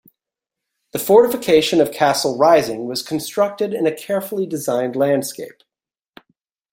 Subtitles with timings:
[0.93, 5.61] The fortification of Castle Rising was constructed in a carefully designed landscape.